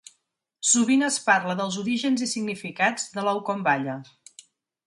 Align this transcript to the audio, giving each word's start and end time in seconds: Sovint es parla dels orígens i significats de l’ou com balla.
Sovint 0.69 1.07
es 1.07 1.17
parla 1.27 1.57
dels 1.59 1.77
orígens 1.83 2.25
i 2.29 2.31
significats 2.33 3.07
de 3.19 3.27
l’ou 3.29 3.47
com 3.51 3.63
balla. 3.69 4.03